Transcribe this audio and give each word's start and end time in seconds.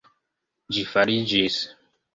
Ĝi 0.77 0.87
fariĝis! 0.95 1.63